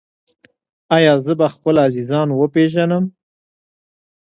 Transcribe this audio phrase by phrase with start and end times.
[0.95, 3.03] ایا زه به خپل عزیزان وپیژنم؟